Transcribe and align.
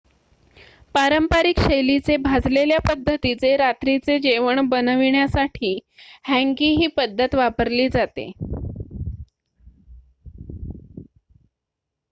पारंपरिक 0.95 1.59
शैलीचे 1.61 2.15
भाजलेल्या 2.19 2.77
पद्धतीचे 2.87 3.55
रात्रीचे 3.57 4.17
जेवण 4.19 4.61
बनवण्यासाठी 4.69 5.77
हँगी 6.27 6.69
ही 6.75 6.87
पद्धत 6.97 7.35
वापरली 7.35 7.87
जाते 7.89 8.29